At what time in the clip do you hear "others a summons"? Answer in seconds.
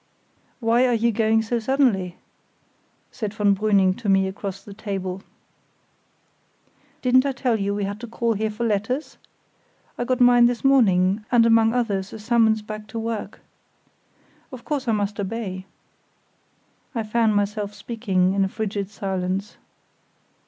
11.75-12.63